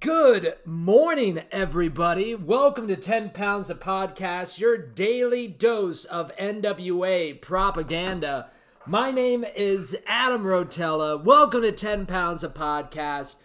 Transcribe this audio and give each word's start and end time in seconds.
Good 0.00 0.54
morning, 0.64 1.42
everybody. 1.52 2.34
Welcome 2.34 2.88
to 2.88 2.96
10 2.96 3.30
Pounds 3.30 3.68
of 3.68 3.80
Podcast, 3.80 4.58
your 4.58 4.78
daily 4.78 5.46
dose 5.46 6.06
of 6.06 6.34
NWA 6.36 7.38
propaganda. 7.42 8.48
My 8.86 9.10
name 9.10 9.44
is 9.44 9.98
Adam 10.06 10.44
Rotella. 10.44 11.22
Welcome 11.22 11.60
to 11.60 11.72
10 11.72 12.06
Pounds 12.06 12.42
of 12.42 12.54
Podcast. 12.54 13.36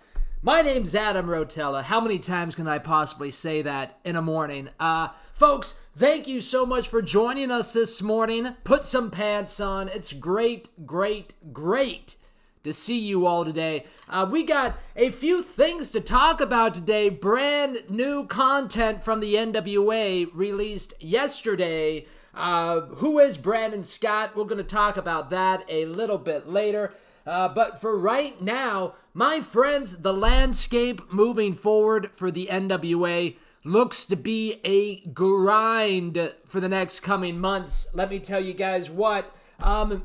My 0.41 0.61
name's 0.61 0.95
Adam 0.95 1.27
Rotella. 1.27 1.83
How 1.83 1.99
many 1.99 2.19
times 2.19 2.55
can 2.55 2.69
I 2.69 2.77
possibly 2.77 3.31
say 3.31 3.61
that 3.61 3.99
in 4.05 4.15
a 4.15 4.21
morning? 4.21 4.69
Uh, 4.79 5.09
folks, 5.33 5.81
thank 5.97 6.25
you 6.25 6.39
so 6.39 6.65
much 6.65 6.87
for 6.87 7.01
joining 7.01 7.51
us 7.51 7.73
this 7.73 8.01
morning. 8.01 8.55
Put 8.63 8.85
some 8.85 9.11
pants 9.11 9.59
on. 9.59 9.89
It's 9.89 10.13
great, 10.13 10.69
great, 10.85 11.33
great 11.51 12.15
to 12.65 12.73
see 12.73 12.99
you 12.99 13.25
all 13.25 13.45
today. 13.45 13.85
Uh, 14.09 14.27
we 14.29 14.43
got 14.43 14.77
a 14.95 15.09
few 15.09 15.41
things 15.41 15.91
to 15.91 16.01
talk 16.01 16.41
about 16.41 16.73
today. 16.73 17.09
Brand 17.09 17.83
new 17.89 18.25
content 18.25 19.03
from 19.03 19.21
the 19.21 19.35
NWA 19.35 20.29
released 20.33 20.93
yesterday. 20.99 22.05
Uh, 22.33 22.81
who 22.81 23.19
is 23.19 23.37
Brandon 23.37 23.83
Scott? 23.83 24.35
We're 24.35 24.43
going 24.43 24.57
to 24.57 24.63
talk 24.63 24.97
about 24.97 25.29
that 25.29 25.63
a 25.69 25.85
little 25.85 26.17
bit 26.17 26.49
later. 26.49 26.93
Uh, 27.25 27.47
but 27.47 27.79
for 27.79 27.97
right 27.97 28.41
now, 28.41 28.95
my 29.13 29.41
friends, 29.41 30.01
the 30.01 30.13
landscape 30.13 31.11
moving 31.11 31.53
forward 31.53 32.11
for 32.13 32.29
the 32.29 32.47
NWA 32.47 33.35
looks 33.63 34.05
to 34.05 34.15
be 34.15 34.59
a 34.63 35.01
grind 35.07 36.35
for 36.45 36.59
the 36.59 36.69
next 36.69 36.99
coming 36.99 37.39
months. 37.39 37.87
Let 37.93 38.09
me 38.09 38.19
tell 38.19 38.39
you 38.39 38.53
guys 38.53 38.89
what. 38.89 39.35
Um, 39.59 40.03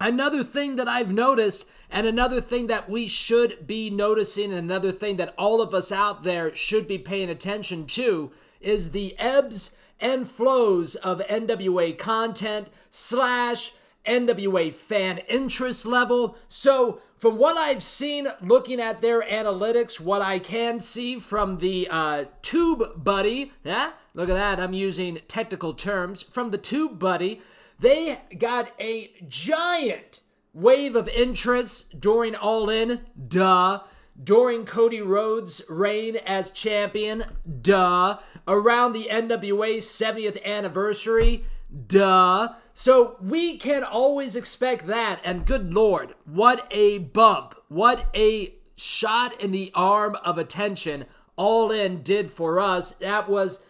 Another 0.00 0.42
thing 0.42 0.76
that 0.76 0.88
I've 0.88 1.10
noticed, 1.10 1.66
and 1.90 2.06
another 2.06 2.40
thing 2.40 2.66
that 2.66 2.90
we 2.90 3.06
should 3.06 3.66
be 3.66 3.90
noticing, 3.90 4.52
and 4.52 4.58
another 4.58 4.92
thing 4.92 5.16
that 5.16 5.34
all 5.38 5.62
of 5.62 5.72
us 5.72 5.92
out 5.92 6.22
there 6.22 6.54
should 6.54 6.88
be 6.88 6.98
paying 6.98 7.30
attention 7.30 7.86
to, 7.86 8.32
is 8.60 8.90
the 8.90 9.16
ebbs 9.18 9.76
and 10.00 10.28
flows 10.28 10.96
of 10.96 11.20
NWA 11.20 11.96
content 11.96 12.68
slash 12.90 13.74
NWA 14.06 14.74
fan 14.74 15.18
interest 15.28 15.86
level. 15.86 16.36
So, 16.48 17.00
from 17.16 17.38
what 17.38 17.56
I've 17.56 17.82
seen 17.82 18.28
looking 18.42 18.80
at 18.80 19.00
their 19.00 19.22
analytics, 19.22 19.98
what 19.98 20.20
I 20.20 20.38
can 20.38 20.80
see 20.80 21.18
from 21.18 21.58
the 21.58 21.88
uh, 21.90 22.24
Tube 22.42 23.02
Buddy, 23.02 23.52
yeah, 23.62 23.92
look 24.12 24.28
at 24.28 24.34
that, 24.34 24.60
I'm 24.60 24.74
using 24.74 25.20
technical 25.26 25.72
terms, 25.72 26.22
from 26.22 26.50
the 26.50 26.58
Tube 26.58 26.98
Buddy, 26.98 27.40
they 27.80 28.20
got 28.38 28.70
a 28.80 29.10
giant 29.28 30.20
wave 30.52 30.94
of 30.96 31.08
interest 31.08 32.00
during 32.00 32.34
All 32.34 32.70
In, 32.70 33.00
duh. 33.28 33.80
During 34.22 34.64
Cody 34.64 35.00
Rhodes' 35.00 35.62
reign 35.68 36.16
as 36.24 36.50
champion, 36.50 37.24
duh. 37.60 38.18
Around 38.46 38.92
the 38.92 39.08
NWA's 39.10 39.86
70th 39.86 40.42
anniversary, 40.44 41.44
duh. 41.88 42.54
So 42.72 43.16
we 43.20 43.56
can 43.56 43.82
always 43.82 44.36
expect 44.36 44.86
that. 44.86 45.20
And 45.24 45.46
good 45.46 45.74
lord, 45.74 46.14
what 46.24 46.66
a 46.70 46.98
bump. 46.98 47.56
What 47.68 48.06
a 48.14 48.54
shot 48.76 49.40
in 49.40 49.50
the 49.50 49.72
arm 49.74 50.16
of 50.24 50.38
attention 50.38 51.06
All 51.36 51.70
In 51.72 52.02
did 52.02 52.30
for 52.30 52.60
us. 52.60 52.92
That 52.92 53.28
was 53.28 53.66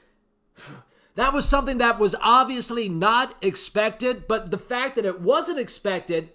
that 1.16 1.32
was 1.32 1.48
something 1.48 1.78
that 1.78 1.98
was 1.98 2.16
obviously 2.20 2.88
not 2.88 3.34
expected, 3.42 4.26
but 4.26 4.50
the 4.50 4.58
fact 4.58 4.96
that 4.96 5.04
it 5.04 5.20
wasn't 5.20 5.58
expected 5.58 6.30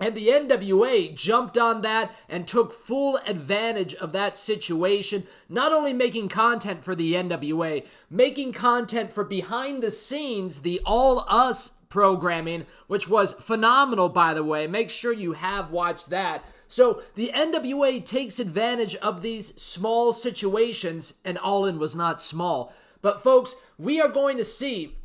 and 0.00 0.14
the 0.14 0.28
NWA 0.28 1.14
jumped 1.14 1.56
on 1.56 1.82
that 1.82 2.14
and 2.28 2.46
took 2.46 2.72
full 2.72 3.18
advantage 3.26 3.94
of 3.94 4.12
that 4.12 4.36
situation, 4.36 5.26
not 5.48 5.72
only 5.72 5.92
making 5.92 6.28
content 6.28 6.82
for 6.82 6.94
the 6.94 7.14
NWA, 7.14 7.86
making 8.10 8.52
content 8.52 9.12
for 9.12 9.24
behind 9.24 9.82
the 9.82 9.90
scenes, 9.90 10.62
the 10.62 10.80
All 10.84 11.24
Us 11.28 11.78
programming, 11.88 12.66
which 12.88 13.08
was 13.08 13.34
phenomenal, 13.34 14.08
by 14.08 14.34
the 14.34 14.42
way. 14.42 14.66
Make 14.66 14.90
sure 14.90 15.12
you 15.12 15.34
have 15.34 15.70
watched 15.70 16.10
that. 16.10 16.44
So 16.66 17.02
the 17.14 17.30
NWA 17.32 18.04
takes 18.04 18.40
advantage 18.40 18.96
of 18.96 19.22
these 19.22 19.54
small 19.62 20.12
situations, 20.12 21.14
and 21.24 21.38
All 21.38 21.66
In 21.66 21.78
was 21.78 21.94
not 21.94 22.20
small. 22.20 22.74
But, 23.04 23.22
folks, 23.22 23.56
we 23.76 24.00
are 24.00 24.08
going 24.08 24.38
to 24.38 24.46
see 24.46 24.96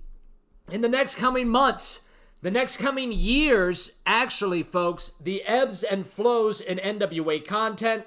in 0.72 0.80
the 0.80 0.88
next 0.88 1.16
coming 1.18 1.50
months, 1.50 2.06
the 2.42 2.50
next 2.50 2.78
coming 2.78 3.12
years, 3.12 3.98
actually, 4.06 4.64
folks, 4.64 5.12
the 5.20 5.44
ebbs 5.44 5.84
and 5.84 6.08
flows 6.08 6.62
in 6.62 6.78
NWA 6.78 7.46
content 7.46 8.06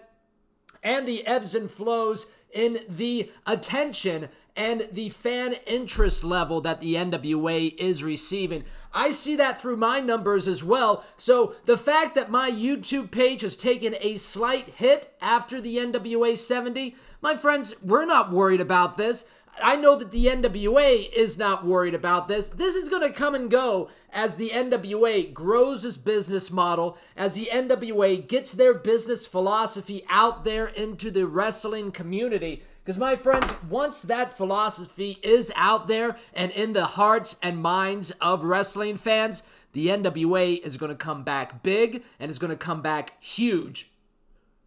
and 0.83 1.07
the 1.07 1.27
ebbs 1.27 1.55
and 1.55 1.71
flows 1.71 2.33
in 2.55 2.81
the 2.89 3.31
attention 3.47 4.31
and 4.57 4.89
the 4.91 5.11
fan 5.11 5.57
interest 5.67 6.25
level 6.25 6.63
that 6.63 6.81
the 6.81 6.95
NWA 6.95 7.75
is 7.77 8.03
receiving. 8.03 8.65
I 8.95 9.11
see 9.11 9.37
that 9.37 9.61
through 9.61 9.77
my 9.77 10.01
numbers 10.01 10.49
as 10.49 10.65
well. 10.65 11.05
So 11.19 11.55
the 11.67 11.77
fact 11.77 12.15
that 12.15 12.31
my 12.31 12.51
YouTube 12.51 13.11
page 13.11 13.43
has 13.43 13.59
taken 13.59 13.95
a 14.01 14.17
slight 14.17 14.69
hit 14.69 15.15
after 15.21 15.61
the 15.61 15.77
NWA 15.77 16.39
70, 16.39 16.97
my 17.21 17.37
friends, 17.37 17.75
we're 17.83 18.07
not 18.07 18.33
worried 18.33 18.63
about 18.63 18.97
this. 18.97 19.27
I 19.61 19.77
know 19.77 19.97
that 19.97 20.11
the 20.11 20.27
NWA 20.27 21.13
is 21.13 21.37
not 21.37 21.67
worried 21.67 21.95
about 21.95 22.29
this. 22.29 22.49
This 22.49 22.75
is 22.75 22.89
going 22.89 23.03
to 23.03 23.13
come 23.13 23.35
and 23.35 23.51
go 23.51 23.91
as 24.13 24.37
the 24.37 24.51
NWA 24.51 25.33
grows 25.33 25.85
its 25.85 25.97
business 25.97 26.51
model, 26.51 26.97
as 27.17 27.35
the 27.35 27.51
NWA 27.53 28.27
gets 28.27 28.53
their 28.53 28.75
business 28.75 29.27
philosophy 29.27 30.05
out 30.09 30.45
there 30.45 30.67
into 30.67 31.11
the 31.11 31.27
wrestling 31.27 31.93
community. 31.93 32.63
Because, 32.83 32.99
my 32.99 33.15
friends, 33.15 33.55
once 33.69 34.03
that 34.03 34.37
philosophy 34.37 35.19
is 35.23 35.53
out 35.55 35.87
there 35.87 36.17
and 36.35 36.51
in 36.53 36.73
the 36.73 36.87
hearts 36.87 37.37
and 37.43 37.59
minds 37.59 38.11
of 38.13 38.45
wrestling 38.45 38.97
fans, 38.97 39.45
the 39.73 39.87
NWA 39.87 40.61
is 40.61 40.77
going 40.77 40.91
to 40.91 40.97
come 40.97 41.23
back 41.23 41.63
big 41.63 42.03
and 42.19 42.31
is 42.31 42.41
going 42.41 42.51
to 42.51 42.57
come 42.57 42.83
back 42.83 43.23
huge. 43.23 43.92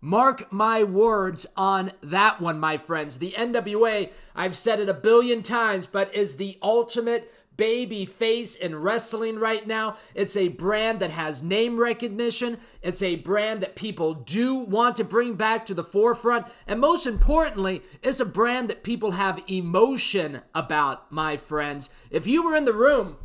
Mark 0.05 0.53
my 0.53 0.83
words 0.83 1.47
on 1.57 1.91
that 2.03 2.39
one, 2.39 2.59
my 2.59 2.77
friends. 2.77 3.17
The 3.17 3.31
NWA, 3.31 4.11
I've 4.35 4.55
said 4.55 4.79
it 4.79 4.87
a 4.87 4.93
billion 4.93 5.41
times, 5.41 5.87
but 5.87 6.13
is 6.13 6.35
the 6.35 6.59
ultimate 6.61 7.33
baby 7.57 8.05
face 8.05 8.53
in 8.53 8.75
wrestling 8.75 9.39
right 9.39 9.65
now. 9.65 9.95
It's 10.13 10.37
a 10.37 10.49
brand 10.49 10.99
that 10.99 11.09
has 11.09 11.41
name 11.41 11.79
recognition. 11.79 12.59
It's 12.83 13.01
a 13.01 13.15
brand 13.15 13.61
that 13.61 13.75
people 13.75 14.13
do 14.13 14.57
want 14.57 14.95
to 14.97 15.03
bring 15.03 15.33
back 15.33 15.65
to 15.65 15.73
the 15.73 15.83
forefront. 15.83 16.45
And 16.67 16.79
most 16.79 17.07
importantly, 17.07 17.81
it's 18.03 18.19
a 18.19 18.25
brand 18.27 18.69
that 18.69 18.83
people 18.83 19.13
have 19.13 19.43
emotion 19.47 20.41
about, 20.53 21.11
my 21.11 21.35
friends. 21.35 21.89
If 22.11 22.27
you 22.27 22.43
were 22.43 22.55
in 22.55 22.65
the 22.65 22.73
room 22.73 23.17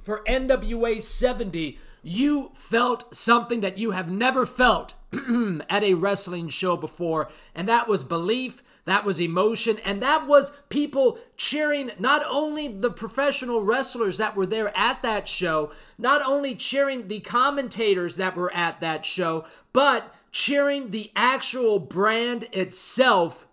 for 0.00 0.24
NWA 0.26 1.02
70, 1.02 1.78
you 2.02 2.50
felt 2.54 3.14
something 3.14 3.60
that 3.60 3.76
you 3.76 3.90
have 3.90 4.10
never 4.10 4.46
felt 4.46 4.94
at 5.68 5.84
a 5.84 5.94
wrestling 5.94 6.48
show 6.48 6.76
before, 6.76 7.28
and 7.54 7.68
that 7.68 7.88
was 7.88 8.04
belief, 8.04 8.62
that 8.84 9.04
was 9.04 9.20
emotion, 9.20 9.78
and 9.84 10.02
that 10.02 10.26
was 10.26 10.52
people 10.68 11.18
cheering 11.36 11.92
not 11.98 12.22
only 12.28 12.66
the 12.66 12.90
professional 12.90 13.62
wrestlers 13.62 14.18
that 14.18 14.34
were 14.34 14.46
there 14.46 14.76
at 14.76 15.02
that 15.02 15.28
show, 15.28 15.70
not 15.98 16.22
only 16.22 16.54
cheering 16.54 17.08
the 17.08 17.20
commentators 17.20 18.16
that 18.16 18.34
were 18.34 18.52
at 18.54 18.80
that 18.80 19.06
show, 19.06 19.44
but 19.72 20.14
cheering 20.32 20.90
the 20.90 21.12
actual 21.14 21.78
brand 21.78 22.48
itself. 22.52 23.46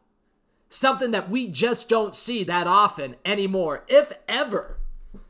Something 0.70 1.12
that 1.12 1.30
we 1.30 1.48
just 1.48 1.90
don't 1.90 2.16
see 2.16 2.44
that 2.44 2.68
often 2.68 3.16
anymore, 3.26 3.84
if 3.88 4.14
ever. 4.28 4.78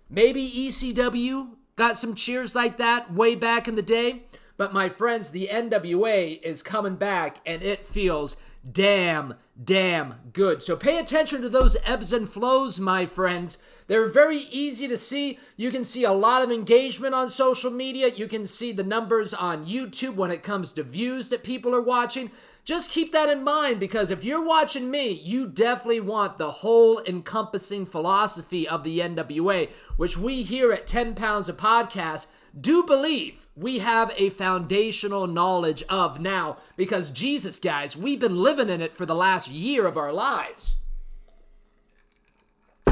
Maybe 0.09 0.49
ECW 0.49 1.55
got 1.75 1.97
some 1.97 2.13
cheers 2.13 2.55
like 2.55 2.77
that 2.77 3.13
way 3.13 3.35
back 3.35 3.67
in 3.67 3.75
the 3.75 3.81
day. 3.81 4.23
But 4.59 4.73
my 4.73 4.89
friends, 4.89 5.29
the 5.29 5.47
NWA 5.49 6.41
is 6.43 6.61
coming 6.61 6.97
back 6.97 7.39
and 7.45 7.63
it 7.63 7.85
feels 7.85 8.35
damn, 8.69 9.35
damn 9.63 10.15
good. 10.33 10.61
So 10.61 10.75
pay 10.75 10.99
attention 10.99 11.41
to 11.43 11.47
those 11.47 11.77
ebbs 11.85 12.11
and 12.11 12.29
flows, 12.29 12.77
my 12.77 13.05
friends. 13.05 13.59
They're 13.87 14.09
very 14.09 14.39
easy 14.51 14.85
to 14.89 14.97
see. 14.97 15.39
You 15.55 15.71
can 15.71 15.85
see 15.85 16.03
a 16.03 16.11
lot 16.11 16.41
of 16.41 16.51
engagement 16.51 17.15
on 17.15 17.29
social 17.29 17.71
media. 17.71 18.09
You 18.09 18.27
can 18.27 18.45
see 18.45 18.73
the 18.73 18.83
numbers 18.83 19.33
on 19.33 19.65
YouTube 19.65 20.15
when 20.15 20.29
it 20.29 20.43
comes 20.43 20.73
to 20.73 20.83
views 20.83 21.29
that 21.29 21.45
people 21.45 21.73
are 21.73 21.81
watching. 21.81 22.29
Just 22.65 22.91
keep 22.91 23.13
that 23.13 23.29
in 23.29 23.45
mind 23.45 23.79
because 23.79 24.11
if 24.11 24.25
you're 24.25 24.43
watching 24.43 24.91
me, 24.91 25.09
you 25.09 25.47
definitely 25.47 26.01
want 26.01 26.37
the 26.37 26.51
whole 26.51 27.01
encompassing 27.07 27.85
philosophy 27.85 28.67
of 28.67 28.83
the 28.83 28.99
NWA, 28.99 29.69
which 29.95 30.17
we 30.17 30.43
here 30.43 30.73
at 30.73 30.85
10 30.85 31.15
Pounds 31.15 31.47
a 31.47 31.53
Podcast 31.53 32.25
do 32.59 32.83
believe 32.83 33.47
we 33.55 33.79
have 33.79 34.13
a 34.17 34.29
foundational 34.29 35.27
knowledge 35.27 35.83
of 35.89 36.19
now 36.19 36.57
because 36.77 37.09
Jesus, 37.09 37.59
guys, 37.59 37.97
we've 37.97 38.19
been 38.19 38.37
living 38.37 38.69
in 38.69 38.81
it 38.81 38.95
for 38.95 39.05
the 39.05 39.15
last 39.15 39.49
year 39.49 39.85
of 39.85 39.97
our 39.97 40.13
lives. 40.13 40.77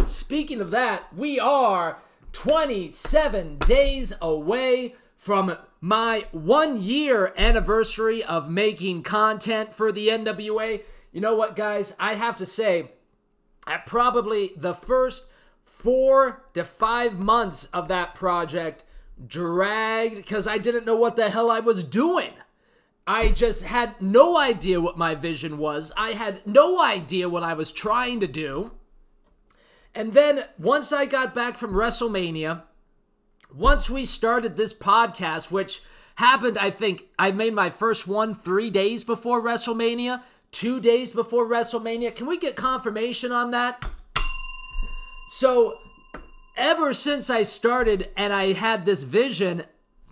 Speaking 0.03 0.61
of 0.61 0.71
that, 0.71 1.13
we 1.15 1.39
are 1.39 1.99
27 2.33 3.57
days 3.59 4.13
away 4.21 4.95
from 5.15 5.57
my 5.81 6.25
one 6.31 6.81
year 6.81 7.33
anniversary 7.37 8.23
of 8.23 8.49
making 8.49 9.03
content 9.03 9.73
for 9.73 9.91
the 9.91 10.07
NWA. 10.07 10.81
you 11.11 11.21
know 11.21 11.35
what, 11.35 11.55
guys? 11.55 11.93
I'd 11.99 12.17
have 12.17 12.37
to 12.37 12.45
say, 12.45 12.91
at 13.65 13.85
probably 13.85 14.51
the 14.55 14.73
first 14.73 15.27
four 15.63 16.43
to 16.53 16.63
five 16.63 17.19
months 17.19 17.65
of 17.65 17.87
that 17.89 18.15
project 18.15 18.83
dragged 19.25 20.15
because 20.15 20.47
I 20.47 20.57
didn't 20.57 20.85
know 20.85 20.95
what 20.95 21.15
the 21.15 21.29
hell 21.29 21.49
I 21.49 21.59
was 21.59 21.83
doing. 21.83 22.33
I 23.05 23.29
just 23.29 23.63
had 23.63 24.01
no 24.01 24.37
idea 24.37 24.81
what 24.81 24.97
my 24.97 25.15
vision 25.15 25.57
was. 25.57 25.93
I 25.95 26.09
had 26.09 26.45
no 26.45 26.81
idea 26.81 27.29
what 27.29 27.43
I 27.43 27.53
was 27.53 27.71
trying 27.71 28.19
to 28.19 28.27
do. 28.27 28.71
And 29.95 30.13
then 30.13 30.43
once 30.59 30.91
I 30.91 31.05
got 31.05 31.33
back 31.33 31.57
from 31.57 31.71
WrestleMania, 31.71 32.63
once 33.53 33.89
we 33.89 34.03
started 34.03 34.57
this 34.57 34.73
podcast, 34.73 35.51
which 35.51 35.81
happened, 36.15 36.57
I 36.57 36.69
think 36.69 37.05
I 37.17 37.31
made 37.31 37.53
my 37.53 37.69
first 37.69 38.07
one 38.07 38.35
three 38.35 38.69
days 38.69 39.03
before 39.03 39.41
WrestleMania, 39.41 40.21
two 40.51 40.79
days 40.79 41.13
before 41.13 41.47
WrestleMania. 41.47 42.13
Can 42.13 42.27
we 42.27 42.37
get 42.37 42.55
confirmation 42.55 43.31
on 43.31 43.51
that? 43.51 43.89
So, 45.29 45.79
ever 46.57 46.93
since 46.93 47.29
I 47.29 47.43
started 47.43 48.09
and 48.17 48.33
I 48.33 48.53
had 48.53 48.85
this 48.85 49.03
vision, 49.03 49.63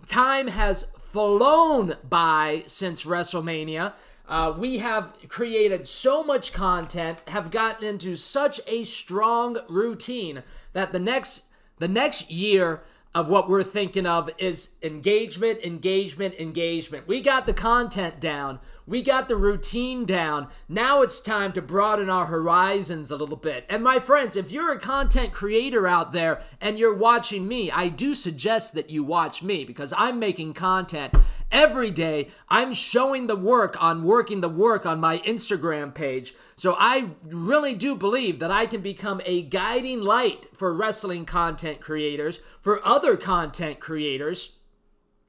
time 0.06 0.48
has 0.48 0.84
flown 0.98 1.96
by 2.08 2.62
since 2.66 3.04
WrestleMania. 3.04 3.92
Uh, 4.28 4.54
we 4.56 4.78
have 4.78 5.14
created 5.28 5.86
so 5.86 6.22
much 6.22 6.52
content, 6.52 7.22
have 7.28 7.50
gotten 7.50 7.86
into 7.86 8.16
such 8.16 8.60
a 8.66 8.84
strong 8.84 9.58
routine 9.68 10.42
that 10.72 10.92
the 10.92 10.98
next 10.98 11.42
the 11.78 11.88
next 11.88 12.30
year 12.30 12.82
of 13.16 13.30
what 13.30 13.48
we're 13.48 13.62
thinking 13.62 14.04
of 14.04 14.28
is 14.36 14.74
engagement, 14.82 15.58
engagement, 15.64 16.34
engagement. 16.38 17.08
We 17.08 17.22
got 17.22 17.46
the 17.46 17.54
content 17.54 18.20
down. 18.20 18.60
We 18.86 19.00
got 19.00 19.28
the 19.28 19.36
routine 19.36 20.04
down. 20.04 20.48
Now 20.68 21.00
it's 21.00 21.22
time 21.22 21.54
to 21.54 21.62
broaden 21.62 22.10
our 22.10 22.26
horizons 22.26 23.10
a 23.10 23.16
little 23.16 23.38
bit. 23.38 23.64
And 23.70 23.82
my 23.82 24.00
friends, 24.00 24.36
if 24.36 24.52
you're 24.52 24.70
a 24.70 24.78
content 24.78 25.32
creator 25.32 25.86
out 25.86 26.12
there 26.12 26.42
and 26.60 26.78
you're 26.78 26.94
watching 26.94 27.48
me, 27.48 27.70
I 27.70 27.88
do 27.88 28.14
suggest 28.14 28.74
that 28.74 28.90
you 28.90 29.02
watch 29.02 29.42
me 29.42 29.64
because 29.64 29.94
I'm 29.96 30.18
making 30.18 30.52
content 30.52 31.14
every 31.50 31.90
day. 31.90 32.28
I'm 32.48 32.74
showing 32.74 33.26
the 33.26 33.36
work 33.36 33.82
on 33.82 34.02
working 34.02 34.40
the 34.40 34.48
work 34.48 34.84
on 34.86 35.00
my 35.00 35.18
Instagram 35.18 35.94
page. 35.94 36.34
So 36.56 36.76
I 36.78 37.10
really 37.24 37.74
do 37.74 37.94
believe 37.94 38.38
that 38.40 38.50
I 38.50 38.66
can 38.66 38.80
become 38.80 39.20
a 39.24 39.42
guiding 39.42 40.00
light 40.00 40.46
for 40.54 40.72
wrestling 40.74 41.24
content 41.24 41.80
creators, 41.80 42.40
for 42.60 42.84
other 42.86 43.16
content 43.16 43.80
creators. 43.80 44.56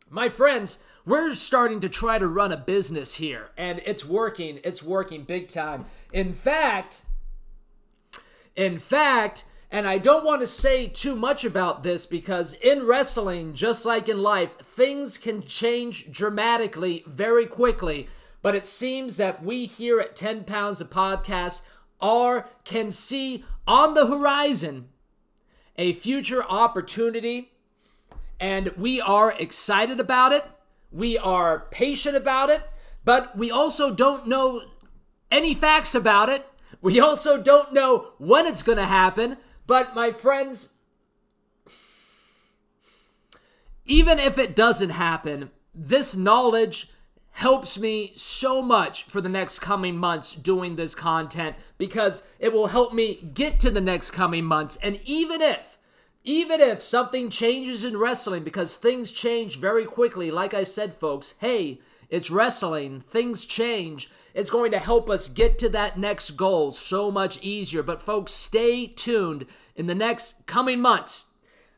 My 0.10 0.30
friends, 0.30 0.80
we're 1.06 1.36
starting 1.36 1.80
to 1.81 1.90
try 1.90 2.19
to 2.19 2.28
run 2.28 2.52
a 2.52 2.58
business 2.58 3.16
here, 3.16 3.52
and 3.58 3.81
it's 3.86 4.06
working. 4.06 4.60
It's 4.64 4.84
working 4.84 5.24
big 5.24 5.48
time. 5.48 5.86
In 6.12 6.34
fact, 6.34 7.06
in 8.56 8.80
fact, 8.80 9.46
and 9.69 9.88
I 9.88 9.98
don't 9.98 10.25
want 10.25 10.42
to 10.42 10.48
say 10.48 10.88
too 10.88 11.16
much 11.16 11.44
about 11.44 11.84
this 11.84 12.06
because 12.06 12.54
in 12.56 12.86
wrestling, 12.86 13.54
just 13.54 13.86
like 13.86 14.08
in 14.08 14.22
life, 14.22 14.58
things 14.60 15.18
can 15.18 15.44
change 15.44 16.12
dramatically 16.12 17.04
very 17.06 17.46
quickly. 17.46 18.08
But 18.42 18.56
it 18.56 18.66
seems 18.66 19.18
that 19.18 19.44
we 19.44 19.66
here 19.66 20.00
at 20.00 20.16
10 20.16 20.46
Pounds 20.46 20.80
of 20.80 20.90
Podcast 20.90 21.62
are 22.00 22.48
can 22.64 22.92
see 22.92 23.44
on 23.68 23.94
the 23.94 24.08
horizon 24.08 24.88
a 25.78 25.94
future 25.94 26.44
opportunity 26.44 27.52
and 28.40 28.69
we 28.78 29.02
are 29.02 29.34
excited 29.34 30.00
about 30.00 30.31
it. 30.31 30.46
We 30.92 31.18
are 31.18 31.66
patient 31.72 32.16
about 32.16 32.50
it, 32.50 32.62
but 33.04 33.38
we 33.38 33.52
also 33.52 33.94
don't 33.94 34.28
know 34.28 34.62
any 35.31 35.54
facts 35.54 35.94
about 35.96 36.30
it. 36.30 36.46
We 36.81 37.00
also 37.00 37.42
don't 37.42 37.74
know 37.74 38.12
when 38.18 38.46
it's 38.46 38.64
going 38.64 38.78
to 38.78 38.86
happen. 38.86 39.38
But 39.68 39.94
my 39.94 40.12
friends, 40.12 40.74
even 43.86 44.18
if 44.18 44.38
it 44.38 44.56
doesn't 44.56 44.92
happen, 44.92 45.52
this 45.75 46.16
knowledge 46.16 46.90
helps 47.31 47.78
me 47.78 48.14
so 48.16 48.64
much 48.64 49.04
for 49.04 49.22
the 49.22 49.30
next 49.30 49.60
coming 49.60 49.96
months 49.96 50.34
doing 50.34 50.75
this 50.75 50.96
content 50.96 51.56
because 51.78 52.24
it 52.40 52.52
will 52.52 52.68
help 52.68 52.94
me 52.94 53.30
get 53.36 53.60
to 53.60 53.69
the 53.69 53.81
next 53.81 54.12
coming 54.12 54.44
months. 54.44 54.78
And 54.81 55.00
even 55.06 55.42
if, 55.42 55.78
even 56.24 56.60
if 56.60 56.81
something 56.81 57.30
changes 57.30 57.84
in 57.84 57.98
wrestling, 57.98 58.44
because 58.44 58.75
things 58.75 59.12
change 59.12 59.60
very 59.60 59.86
quickly, 59.86 60.31
like 60.31 60.54
I 60.54 60.64
said, 60.64 60.96
folks, 60.96 61.36
hey, 61.40 61.80
it's 62.09 62.31
wrestling, 62.31 63.01
things 63.01 63.45
change. 63.45 64.09
It's 64.33 64.50
going 64.50 64.71
to 64.71 64.80
help 64.80 65.09
us 65.09 65.27
get 65.27 65.57
to 65.59 65.69
that 65.69 65.98
next 65.98 66.31
goal 66.31 66.71
so 66.71 67.12
much 67.12 67.42
easier. 67.44 67.83
But, 67.83 68.01
folks, 68.01 68.31
stay 68.31 68.88
tuned 68.88 69.45
in 69.75 69.88
the 69.88 69.95
next 69.95 70.45
coming 70.45 70.80
months. 70.80 71.25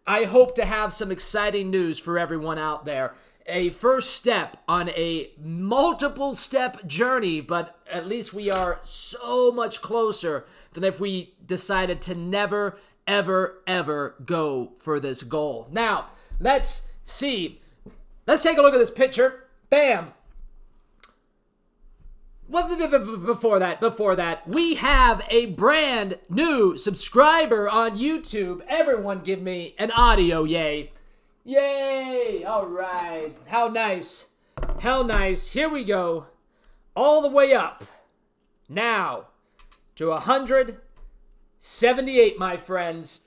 I 0.06 0.26
hope 0.26 0.56
to 0.56 0.66
have 0.66 0.92
some 0.94 1.12
exciting 1.12 1.70
news 1.70 2.00
for 2.00 2.20
everyone 2.20 2.58
out 2.58 2.86
there 2.86 3.16
a 3.50 3.70
first 3.72 4.12
step 4.12 4.58
on 4.68 4.90
a 4.90 5.32
multiple 5.38 6.36
step 6.36 6.86
journey, 6.86 7.42
but 7.42 7.78
at 7.92 8.08
least 8.08 8.34
we 8.34 8.50
are 8.50 8.80
so 8.84 9.52
much 9.52 9.82
closer 9.82 10.46
than 10.74 10.84
if 10.84 11.00
we 11.00 11.34
decided 11.46 12.02
to 12.04 12.16
never, 12.16 12.78
ever, 13.08 13.62
ever 13.68 14.16
go 14.24 14.74
for 14.80 15.00
this 15.00 15.24
goal. 15.24 15.68
Now, 15.72 16.08
let's 16.40 16.88
see. 17.04 17.62
Let's 18.28 18.44
take 18.44 18.58
a 18.58 18.62
look 18.62 18.74
at 18.74 18.80
this 18.80 18.92
picture. 18.92 19.46
Bam. 19.70 20.14
Before 22.50 23.60
that, 23.60 23.80
before 23.80 24.16
that, 24.16 24.48
we 24.48 24.74
have 24.76 25.26
a 25.30 25.48
brand 25.48 26.18
new 26.30 26.78
subscriber 26.78 27.68
on 27.70 27.98
YouTube. 27.98 28.62
Everyone 28.68 29.20
give 29.20 29.42
me 29.42 29.76
an 29.78 29.92
audio 29.92 30.46
yay. 30.46 30.92
Yay! 31.46 32.44
All 32.44 32.68
right. 32.68 33.36
How 33.48 33.68
nice. 33.68 34.30
How 34.80 35.04
nice. 35.04 35.52
Here 35.52 35.70
we 35.70 35.84
go. 35.84 36.26
All 36.96 37.22
the 37.22 37.30
way 37.30 37.54
up. 37.54 37.84
Now 38.68 39.28
to 39.96 40.10
178, 40.10 42.40
my 42.40 42.58
friends. 42.58 43.26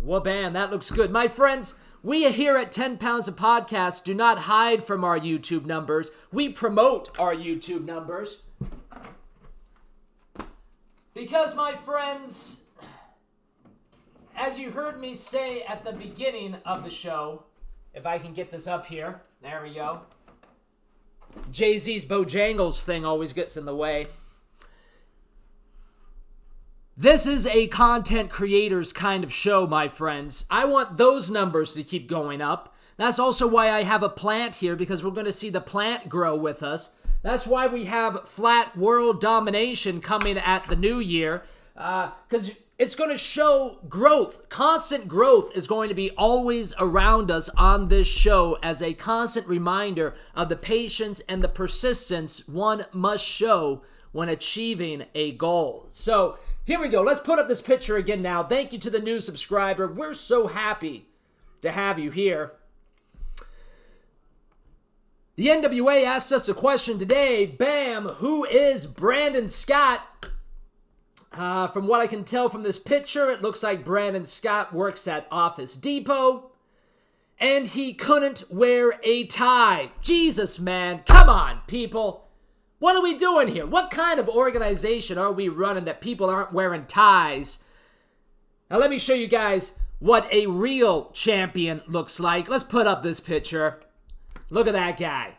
Well, 0.00 0.20
bam, 0.20 0.52
that 0.52 0.70
looks 0.70 0.90
good. 0.90 1.10
My 1.10 1.26
friends, 1.28 1.72
we 2.02 2.30
here 2.30 2.56
at 2.56 2.72
10 2.72 2.96
Pounds 2.98 3.28
of 3.28 3.36
Podcast 3.36 4.04
do 4.04 4.14
not 4.14 4.40
hide 4.40 4.82
from 4.82 5.04
our 5.04 5.18
YouTube 5.18 5.66
numbers. 5.66 6.10
We 6.32 6.48
promote 6.48 7.18
our 7.18 7.34
YouTube 7.34 7.84
numbers. 7.84 8.42
Because, 11.12 11.54
my 11.54 11.74
friends, 11.74 12.64
as 14.36 14.58
you 14.58 14.70
heard 14.70 15.00
me 15.00 15.14
say 15.14 15.62
at 15.62 15.84
the 15.84 15.92
beginning 15.92 16.56
of 16.64 16.84
the 16.84 16.90
show, 16.90 17.44
if 17.92 18.06
I 18.06 18.18
can 18.18 18.32
get 18.32 18.50
this 18.50 18.66
up 18.66 18.86
here, 18.86 19.20
there 19.42 19.62
we 19.62 19.74
go. 19.74 20.00
Jay 21.50 21.78
Z's 21.78 22.04
Bojangles 22.04 22.80
thing 22.80 23.04
always 23.04 23.32
gets 23.32 23.56
in 23.56 23.66
the 23.66 23.74
way. 23.76 24.06
This 27.00 27.26
is 27.26 27.46
a 27.46 27.66
content 27.68 28.28
creators 28.28 28.92
kind 28.92 29.24
of 29.24 29.32
show, 29.32 29.66
my 29.66 29.88
friends. 29.88 30.44
I 30.50 30.66
want 30.66 30.98
those 30.98 31.30
numbers 31.30 31.72
to 31.72 31.82
keep 31.82 32.06
going 32.06 32.42
up. 32.42 32.74
That's 32.98 33.18
also 33.18 33.48
why 33.48 33.70
I 33.70 33.84
have 33.84 34.02
a 34.02 34.10
plant 34.10 34.56
here 34.56 34.76
because 34.76 35.02
we're 35.02 35.10
going 35.12 35.24
to 35.24 35.32
see 35.32 35.48
the 35.48 35.62
plant 35.62 36.10
grow 36.10 36.36
with 36.36 36.62
us. 36.62 36.92
That's 37.22 37.46
why 37.46 37.68
we 37.68 37.86
have 37.86 38.28
flat 38.28 38.76
world 38.76 39.18
domination 39.18 40.02
coming 40.02 40.36
at 40.36 40.66
the 40.66 40.76
new 40.76 40.98
year. 40.98 41.42
Because 41.72 42.50
uh, 42.50 42.54
it's 42.78 42.94
going 42.94 43.08
to 43.08 43.16
show 43.16 43.78
growth. 43.88 44.50
Constant 44.50 45.08
growth 45.08 45.56
is 45.56 45.66
going 45.66 45.88
to 45.88 45.94
be 45.94 46.10
always 46.18 46.74
around 46.78 47.30
us 47.30 47.48
on 47.56 47.88
this 47.88 48.08
show 48.08 48.58
as 48.62 48.82
a 48.82 48.92
constant 48.92 49.46
reminder 49.46 50.12
of 50.34 50.50
the 50.50 50.56
patience 50.56 51.20
and 51.20 51.42
the 51.42 51.48
persistence 51.48 52.46
one 52.46 52.84
must 52.92 53.24
show 53.24 53.80
when 54.12 54.28
achieving 54.28 55.06
a 55.14 55.32
goal. 55.32 55.86
So, 55.90 56.38
here 56.64 56.80
we 56.80 56.88
go. 56.88 57.02
Let's 57.02 57.20
put 57.20 57.38
up 57.38 57.48
this 57.48 57.62
picture 57.62 57.96
again 57.96 58.22
now. 58.22 58.42
Thank 58.44 58.72
you 58.72 58.78
to 58.80 58.90
the 58.90 59.00
new 59.00 59.20
subscriber. 59.20 59.88
We're 59.88 60.14
so 60.14 60.46
happy 60.46 61.06
to 61.62 61.70
have 61.70 61.98
you 61.98 62.10
here. 62.10 62.52
The 65.36 65.46
NWA 65.46 66.04
asked 66.04 66.32
us 66.32 66.48
a 66.48 66.54
question 66.54 66.98
today. 66.98 67.46
Bam! 67.46 68.04
Who 68.04 68.44
is 68.44 68.86
Brandon 68.86 69.48
Scott? 69.48 70.02
Uh, 71.32 71.68
from 71.68 71.86
what 71.86 72.00
I 72.00 72.06
can 72.06 72.24
tell 72.24 72.48
from 72.48 72.62
this 72.62 72.78
picture, 72.78 73.30
it 73.30 73.40
looks 73.40 73.62
like 73.62 73.84
Brandon 73.84 74.24
Scott 74.24 74.74
works 74.74 75.08
at 75.08 75.26
Office 75.30 75.76
Depot. 75.76 76.50
And 77.38 77.66
he 77.66 77.94
couldn't 77.94 78.44
wear 78.50 79.00
a 79.02 79.24
tie. 79.26 79.92
Jesus, 80.02 80.60
man. 80.60 81.04
Come 81.06 81.30
on, 81.30 81.60
people. 81.66 82.28
What 82.80 82.96
are 82.96 83.02
we 83.02 83.14
doing 83.14 83.48
here? 83.48 83.66
What 83.66 83.90
kind 83.90 84.18
of 84.18 84.28
organization 84.28 85.18
are 85.18 85.30
we 85.30 85.50
running 85.50 85.84
that 85.84 86.00
people 86.00 86.30
aren't 86.30 86.54
wearing 86.54 86.86
ties? 86.86 87.62
Now, 88.70 88.78
let 88.78 88.88
me 88.88 88.98
show 88.98 89.12
you 89.12 89.28
guys 89.28 89.78
what 89.98 90.26
a 90.32 90.46
real 90.46 91.10
champion 91.10 91.82
looks 91.86 92.18
like. 92.18 92.48
Let's 92.48 92.64
put 92.64 92.86
up 92.86 93.02
this 93.02 93.20
picture. 93.20 93.80
Look 94.48 94.66
at 94.66 94.72
that 94.72 94.98
guy. 94.98 95.36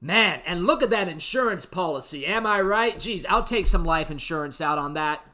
Man, 0.00 0.40
and 0.46 0.66
look 0.66 0.82
at 0.82 0.88
that 0.88 1.08
insurance 1.08 1.66
policy. 1.66 2.26
Am 2.26 2.46
I 2.46 2.62
right? 2.62 2.98
Geez, 2.98 3.26
I'll 3.26 3.44
take 3.44 3.66
some 3.66 3.84
life 3.84 4.10
insurance 4.10 4.60
out 4.62 4.78
on 4.78 4.94
that. 4.94 5.24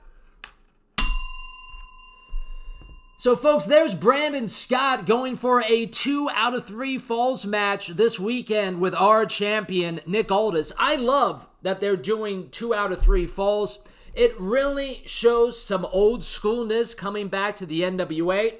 So, 3.20 3.34
folks, 3.34 3.64
there's 3.64 3.96
Brandon 3.96 4.46
Scott 4.46 5.04
going 5.04 5.34
for 5.34 5.60
a 5.62 5.86
two 5.86 6.30
out 6.34 6.54
of 6.54 6.64
three 6.64 6.98
falls 6.98 7.44
match 7.44 7.88
this 7.88 8.20
weekend 8.20 8.80
with 8.80 8.94
our 8.94 9.26
champion, 9.26 10.00
Nick 10.06 10.30
Aldis. 10.30 10.72
I 10.78 10.94
love 10.94 11.48
that 11.62 11.80
they're 11.80 11.96
doing 11.96 12.48
two 12.50 12.72
out 12.72 12.92
of 12.92 13.02
three 13.02 13.26
falls. 13.26 13.80
It 14.14 14.38
really 14.38 15.02
shows 15.04 15.60
some 15.60 15.84
old 15.86 16.20
schoolness 16.20 16.96
coming 16.96 17.26
back 17.26 17.56
to 17.56 17.66
the 17.66 17.80
NWA. 17.80 18.58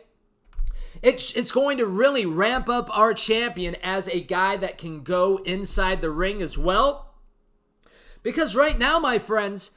It's, 1.02 1.36
it's 1.36 1.52
going 1.52 1.78
to 1.78 1.86
really 1.86 2.26
ramp 2.26 2.68
up 2.68 2.90
our 2.90 3.14
champion 3.14 3.76
as 3.76 4.08
a 4.08 4.20
guy 4.20 4.56
that 4.56 4.76
can 4.76 5.04
go 5.04 5.36
inside 5.44 6.00
the 6.00 6.10
ring 6.10 6.42
as 6.42 6.58
well. 6.58 7.14
Because 8.24 8.56
right 8.56 8.76
now, 8.76 8.98
my 8.98 9.20
friends, 9.20 9.70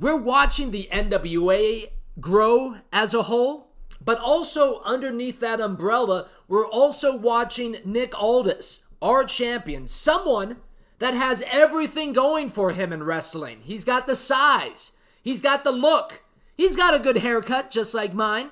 we're 0.00 0.16
watching 0.16 0.70
the 0.70 0.88
NWA 0.90 1.90
grow 2.18 2.76
as 2.90 3.12
a 3.12 3.24
whole. 3.24 3.71
But 4.04 4.18
also 4.18 4.80
underneath 4.82 5.40
that 5.40 5.60
umbrella, 5.60 6.28
we're 6.48 6.66
also 6.66 7.16
watching 7.16 7.76
Nick 7.84 8.20
Aldis, 8.20 8.84
our 9.00 9.24
champion, 9.24 9.86
someone 9.86 10.56
that 10.98 11.14
has 11.14 11.44
everything 11.50 12.12
going 12.12 12.48
for 12.48 12.72
him 12.72 12.92
in 12.92 13.02
wrestling. 13.02 13.60
He's 13.62 13.84
got 13.84 14.06
the 14.06 14.16
size, 14.16 14.92
he's 15.22 15.40
got 15.40 15.64
the 15.64 15.72
look, 15.72 16.22
he's 16.56 16.76
got 16.76 16.94
a 16.94 16.98
good 16.98 17.18
haircut, 17.18 17.70
just 17.70 17.94
like 17.94 18.14
mine. 18.14 18.50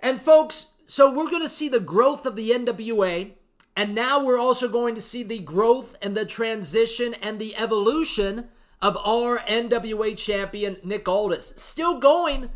And 0.00 0.20
folks, 0.20 0.74
so 0.86 1.10
we're 1.10 1.30
going 1.30 1.42
to 1.42 1.48
see 1.48 1.68
the 1.68 1.80
growth 1.80 2.26
of 2.26 2.36
the 2.36 2.50
NWA. 2.50 3.32
And 3.76 3.94
now 3.94 4.24
we're 4.24 4.38
also 4.38 4.68
going 4.68 4.94
to 4.94 5.00
see 5.00 5.22
the 5.22 5.40
growth 5.40 5.96
and 6.00 6.16
the 6.16 6.24
transition 6.24 7.14
and 7.14 7.40
the 7.40 7.56
evolution 7.56 8.48
of 8.80 8.96
our 8.98 9.38
NWA 9.38 10.16
champion, 10.16 10.76
Nick 10.84 11.08
Aldis. 11.08 11.54
Still 11.56 11.98
going 11.98 12.50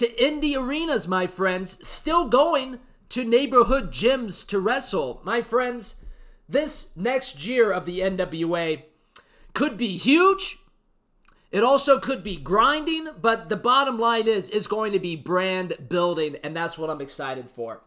to 0.00 0.08
indie 0.14 0.56
arenas, 0.56 1.06
my 1.06 1.26
friends, 1.26 1.78
still 1.86 2.26
going 2.26 2.78
to 3.10 3.22
neighborhood 3.22 3.92
gyms 3.92 4.46
to 4.48 4.58
wrestle. 4.58 5.20
My 5.24 5.42
friends, 5.42 5.96
this 6.48 6.96
next 6.96 7.46
year 7.46 7.70
of 7.70 7.84
the 7.84 8.00
NWA 8.00 8.84
could 9.52 9.76
be 9.76 9.98
huge. 9.98 10.56
It 11.50 11.62
also 11.62 12.00
could 12.00 12.24
be 12.24 12.36
grinding, 12.38 13.08
but 13.20 13.50
the 13.50 13.58
bottom 13.58 13.98
line 13.98 14.26
is 14.26 14.48
is 14.48 14.66
going 14.66 14.92
to 14.92 14.98
be 14.98 15.16
brand 15.16 15.74
building 15.90 16.36
and 16.42 16.56
that's 16.56 16.78
what 16.78 16.88
I'm 16.88 17.02
excited 17.02 17.50
for. 17.50 17.82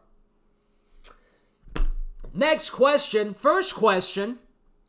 Next 2.32 2.70
question, 2.70 3.34
first 3.34 3.74
question. 3.74 4.38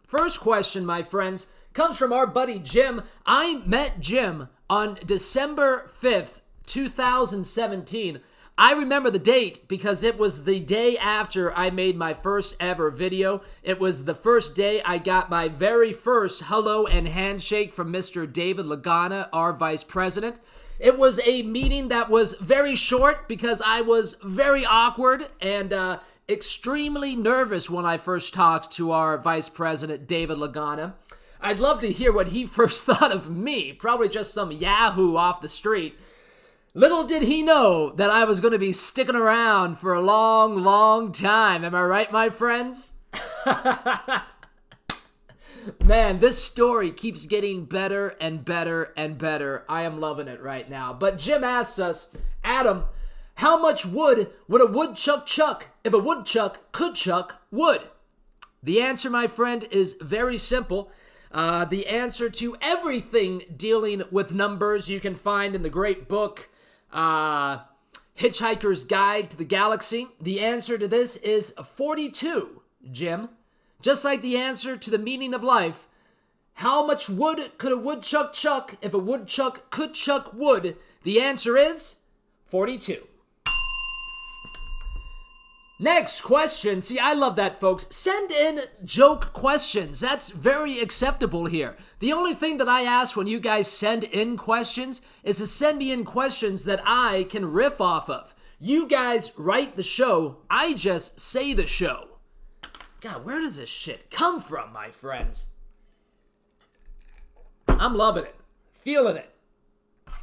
First 0.02 0.40
question, 0.40 0.84
my 0.84 1.02
friends, 1.02 1.46
comes 1.72 1.96
from 1.96 2.12
our 2.12 2.26
buddy 2.26 2.58
Jim. 2.58 3.02
I 3.24 3.62
met 3.64 4.00
Jim 4.00 4.50
on 4.68 4.98
December 5.06 5.86
5th, 5.88 6.42
2017. 6.66 8.20
I 8.56 8.72
remember 8.72 9.10
the 9.10 9.18
date 9.18 9.66
because 9.66 10.04
it 10.04 10.16
was 10.16 10.44
the 10.44 10.60
day 10.60 10.96
after 10.96 11.52
I 11.54 11.70
made 11.70 11.96
my 11.96 12.14
first 12.14 12.54
ever 12.60 12.88
video. 12.88 13.42
It 13.64 13.80
was 13.80 14.04
the 14.04 14.14
first 14.14 14.54
day 14.54 14.80
I 14.82 14.98
got 14.98 15.28
my 15.28 15.48
very 15.48 15.92
first 15.92 16.42
hello 16.44 16.86
and 16.86 17.08
handshake 17.08 17.72
from 17.72 17.92
Mr. 17.92 18.32
David 18.32 18.66
Lagana, 18.66 19.28
our 19.32 19.52
vice 19.52 19.82
president. 19.82 20.38
It 20.78 20.96
was 20.96 21.20
a 21.24 21.42
meeting 21.42 21.88
that 21.88 22.08
was 22.08 22.34
very 22.34 22.76
short 22.76 23.26
because 23.26 23.60
I 23.60 23.80
was 23.80 24.16
very 24.22 24.64
awkward 24.64 25.26
and 25.40 25.72
uh, 25.72 25.98
extremely 26.28 27.16
nervous 27.16 27.68
when 27.68 27.84
I 27.84 27.96
first 27.96 28.34
talked 28.34 28.70
to 28.72 28.92
our 28.92 29.18
vice 29.18 29.48
president, 29.48 30.06
David 30.06 30.38
Lagana. 30.38 30.94
I'd 31.40 31.58
love 31.58 31.80
to 31.80 31.92
hear 31.92 32.12
what 32.12 32.28
he 32.28 32.46
first 32.46 32.84
thought 32.84 33.12
of 33.12 33.28
me, 33.28 33.72
probably 33.72 34.08
just 34.08 34.32
some 34.32 34.52
Yahoo 34.52 35.16
off 35.16 35.40
the 35.40 35.48
street. 35.48 35.98
Little 36.76 37.04
did 37.04 37.22
he 37.22 37.40
know 37.40 37.90
that 37.90 38.10
I 38.10 38.24
was 38.24 38.40
going 38.40 38.50
to 38.50 38.58
be 38.58 38.72
sticking 38.72 39.14
around 39.14 39.78
for 39.78 39.94
a 39.94 40.00
long, 40.00 40.56
long 40.56 41.12
time. 41.12 41.64
Am 41.64 41.72
I 41.72 41.84
right, 41.84 42.10
my 42.10 42.30
friends? 42.30 42.94
Man, 45.84 46.18
this 46.18 46.42
story 46.42 46.90
keeps 46.90 47.26
getting 47.26 47.64
better 47.64 48.16
and 48.20 48.44
better 48.44 48.92
and 48.96 49.16
better. 49.16 49.64
I 49.68 49.82
am 49.82 50.00
loving 50.00 50.26
it 50.26 50.42
right 50.42 50.68
now. 50.68 50.92
But 50.92 51.16
Jim 51.16 51.44
asks 51.44 51.78
us, 51.78 52.10
Adam, 52.42 52.86
how 53.36 53.56
much 53.56 53.86
wood 53.86 54.32
would 54.48 54.60
a 54.60 54.66
woodchuck 54.66 55.26
chuck 55.26 55.68
if 55.84 55.92
a 55.92 55.98
woodchuck 55.98 56.72
could 56.72 56.96
chuck 56.96 57.40
wood? 57.52 57.82
The 58.64 58.82
answer, 58.82 59.10
my 59.10 59.28
friend, 59.28 59.68
is 59.70 59.96
very 60.00 60.38
simple. 60.38 60.90
Uh, 61.30 61.64
the 61.66 61.86
answer 61.86 62.28
to 62.30 62.56
everything 62.60 63.42
dealing 63.56 64.02
with 64.10 64.34
numbers 64.34 64.88
you 64.88 64.98
can 64.98 65.14
find 65.14 65.54
in 65.54 65.62
the 65.62 65.70
great 65.70 66.08
book 66.08 66.48
uh, 66.94 67.58
Hitchhiker's 68.18 68.84
Guide 68.84 69.30
to 69.30 69.36
the 69.36 69.44
Galaxy? 69.44 70.08
The 70.20 70.40
answer 70.40 70.78
to 70.78 70.88
this 70.88 71.16
is 71.16 71.50
42, 71.52 72.62
Jim. 72.90 73.28
Just 73.82 74.04
like 74.04 74.22
the 74.22 74.38
answer 74.38 74.76
to 74.76 74.90
the 74.90 74.98
meaning 74.98 75.34
of 75.34 75.42
life. 75.42 75.88
How 76.54 76.86
much 76.86 77.08
wood 77.10 77.52
could 77.58 77.72
a 77.72 77.76
woodchuck 77.76 78.32
chuck 78.32 78.76
if 78.80 78.94
a 78.94 78.98
woodchuck 78.98 79.70
could 79.70 79.92
chuck 79.92 80.32
wood? 80.32 80.76
The 81.02 81.20
answer 81.20 81.58
is 81.58 81.96
42. 82.46 83.06
Next 85.80 86.20
question. 86.20 86.82
See, 86.82 87.00
I 87.00 87.14
love 87.14 87.34
that, 87.36 87.58
folks. 87.58 87.88
Send 87.90 88.30
in 88.30 88.60
joke 88.84 89.32
questions. 89.32 89.98
That's 89.98 90.30
very 90.30 90.78
acceptable 90.78 91.46
here. 91.46 91.76
The 91.98 92.12
only 92.12 92.32
thing 92.32 92.58
that 92.58 92.68
I 92.68 92.82
ask 92.82 93.16
when 93.16 93.26
you 93.26 93.40
guys 93.40 93.66
send 93.66 94.04
in 94.04 94.36
questions 94.36 95.00
is 95.24 95.38
to 95.38 95.48
send 95.48 95.78
me 95.78 95.90
in 95.90 96.04
questions 96.04 96.64
that 96.64 96.80
I 96.84 97.26
can 97.28 97.50
riff 97.50 97.80
off 97.80 98.08
of. 98.08 98.36
You 98.60 98.86
guys 98.86 99.32
write 99.36 99.74
the 99.74 99.82
show, 99.82 100.38
I 100.48 100.74
just 100.74 101.18
say 101.18 101.52
the 101.54 101.66
show. 101.66 102.18
God, 103.00 103.24
where 103.24 103.40
does 103.40 103.56
this 103.56 103.68
shit 103.68 104.10
come 104.10 104.40
from, 104.40 104.72
my 104.72 104.90
friends? 104.90 105.48
I'm 107.68 107.96
loving 107.96 108.24
it. 108.24 108.36
Feeling 108.74 109.16
it. 109.16 109.30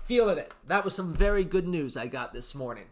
Feeling 0.05 0.37
it. 0.37 0.53
That 0.65 0.85
was 0.85 0.95
some 0.95 1.13
very 1.13 1.43
good 1.43 1.67
news 1.67 1.97
I 1.97 2.07
got 2.07 2.33
this 2.33 2.55
morning. 2.55 2.85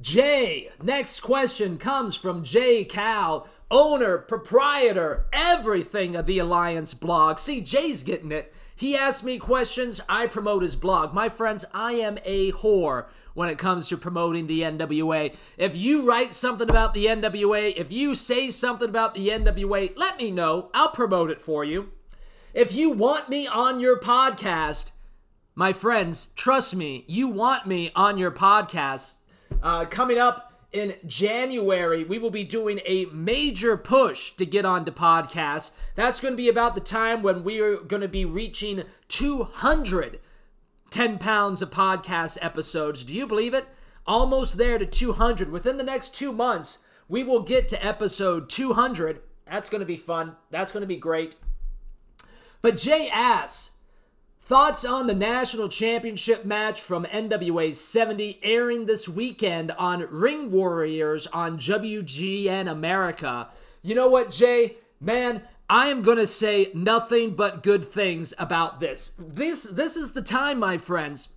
Jay, 0.00 0.70
next 0.80 1.20
question 1.20 1.76
comes 1.76 2.14
from 2.14 2.44
Jay 2.44 2.84
Cal, 2.84 3.48
owner, 3.68 4.18
proprietor, 4.18 5.26
everything 5.32 6.14
of 6.14 6.24
the 6.26 6.38
Alliance 6.38 6.94
blog. 6.94 7.40
See, 7.40 7.60
Jay's 7.60 8.04
getting 8.04 8.30
it. 8.30 8.54
He 8.76 8.96
asks 8.96 9.24
me 9.24 9.38
questions, 9.38 10.00
I 10.08 10.28
promote 10.28 10.62
his 10.62 10.76
blog. 10.76 11.12
My 11.12 11.28
friends, 11.28 11.64
I 11.74 11.94
am 11.94 12.18
a 12.24 12.52
whore 12.52 13.06
when 13.34 13.48
it 13.48 13.58
comes 13.58 13.88
to 13.88 13.96
promoting 13.96 14.46
the 14.46 14.60
NWA. 14.60 15.34
If 15.56 15.76
you 15.76 16.06
write 16.06 16.32
something 16.32 16.70
about 16.70 16.94
the 16.94 17.06
NWA, 17.06 17.74
if 17.76 17.90
you 17.90 18.14
say 18.14 18.50
something 18.50 18.88
about 18.88 19.14
the 19.14 19.30
NWA, 19.30 19.96
let 19.96 20.16
me 20.16 20.30
know. 20.30 20.70
I'll 20.74 20.90
promote 20.90 21.32
it 21.32 21.42
for 21.42 21.64
you. 21.64 21.90
If 22.54 22.72
you 22.72 22.92
want 22.92 23.28
me 23.28 23.48
on 23.48 23.80
your 23.80 23.98
podcast, 23.98 24.92
my 25.56 25.72
friends, 25.72 26.26
trust 26.36 26.76
me, 26.76 27.04
you 27.08 27.26
want 27.26 27.66
me 27.66 27.90
on 27.96 28.16
your 28.16 28.30
podcast 28.30 29.16
uh, 29.62 29.84
coming 29.86 30.18
up 30.18 30.52
in 30.72 30.94
January, 31.06 32.04
we 32.04 32.18
will 32.18 32.30
be 32.30 32.44
doing 32.44 32.80
a 32.84 33.06
major 33.06 33.76
push 33.76 34.34
to 34.36 34.44
get 34.44 34.64
onto 34.64 34.92
podcasts. 34.92 35.72
That's 35.94 36.20
going 36.20 36.34
to 36.34 36.36
be 36.36 36.48
about 36.48 36.74
the 36.74 36.80
time 36.80 37.22
when 37.22 37.42
we're 37.42 37.78
going 37.78 38.02
to 38.02 38.08
be 38.08 38.24
reaching 38.24 38.84
210 39.08 41.18
pounds 41.18 41.62
of 41.62 41.70
podcast 41.70 42.38
episodes. 42.42 43.04
Do 43.04 43.14
you 43.14 43.26
believe 43.26 43.54
it? 43.54 43.66
Almost 44.06 44.58
there 44.58 44.78
to 44.78 44.86
200. 44.86 45.48
Within 45.48 45.78
the 45.78 45.84
next 45.84 46.14
two 46.14 46.32
months, 46.32 46.78
we 47.08 47.24
will 47.24 47.42
get 47.42 47.68
to 47.68 47.84
episode 47.84 48.50
200. 48.50 49.20
That's 49.46 49.70
going 49.70 49.80
to 49.80 49.86
be 49.86 49.96
fun. 49.96 50.36
That's 50.50 50.72
going 50.72 50.82
to 50.82 50.86
be 50.86 50.96
great. 50.96 51.36
But 52.60 52.76
Jay 52.76 53.08
asks, 53.10 53.70
Thoughts 54.48 54.82
on 54.82 55.06
the 55.06 55.14
national 55.14 55.68
championship 55.68 56.46
match 56.46 56.80
from 56.80 57.04
NWA 57.04 57.74
70 57.74 58.40
airing 58.42 58.86
this 58.86 59.06
weekend 59.06 59.72
on 59.72 60.08
Ring 60.10 60.50
Warriors 60.50 61.26
on 61.26 61.58
WGN 61.58 62.66
America. 62.66 63.48
You 63.82 63.94
know 63.94 64.08
what, 64.08 64.30
Jay? 64.30 64.76
Man, 65.02 65.42
I 65.68 65.88
am 65.88 66.00
going 66.00 66.16
to 66.16 66.26
say 66.26 66.70
nothing 66.72 67.34
but 67.34 67.62
good 67.62 67.84
things 67.84 68.32
about 68.38 68.80
this. 68.80 69.10
This 69.18 69.64
this 69.64 69.96
is 69.98 70.12
the 70.12 70.22
time, 70.22 70.58
my 70.58 70.78
friends, 70.78 71.28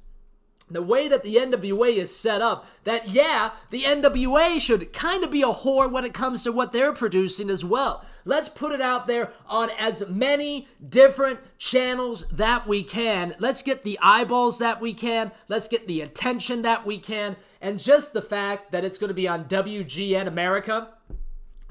the 0.73 0.81
way 0.81 1.07
that 1.07 1.23
the 1.23 1.35
NWA 1.35 1.95
is 1.95 2.15
set 2.15 2.41
up, 2.41 2.65
that 2.83 3.09
yeah, 3.09 3.51
the 3.69 3.83
NWA 3.83 4.59
should 4.61 4.93
kind 4.93 5.23
of 5.23 5.31
be 5.31 5.41
a 5.41 5.47
whore 5.47 5.91
when 5.91 6.05
it 6.05 6.13
comes 6.13 6.43
to 6.43 6.51
what 6.51 6.71
they're 6.71 6.93
producing 6.93 7.49
as 7.49 7.63
well. 7.65 8.05
Let's 8.23 8.49
put 8.49 8.71
it 8.71 8.81
out 8.81 9.07
there 9.07 9.31
on 9.47 9.69
as 9.77 10.07
many 10.07 10.67
different 10.87 11.39
channels 11.57 12.27
that 12.27 12.67
we 12.67 12.83
can. 12.83 13.35
Let's 13.39 13.63
get 13.63 13.83
the 13.83 13.97
eyeballs 14.01 14.59
that 14.59 14.79
we 14.79 14.93
can. 14.93 15.31
Let's 15.47 15.67
get 15.67 15.87
the 15.87 16.01
attention 16.01 16.61
that 16.61 16.85
we 16.85 16.99
can. 16.99 17.35
And 17.59 17.79
just 17.79 18.13
the 18.13 18.21
fact 18.21 18.71
that 18.71 18.83
it's 18.83 18.97
going 18.97 19.09
to 19.09 19.13
be 19.15 19.27
on 19.27 19.45
WGN 19.45 20.27
America, 20.27 20.89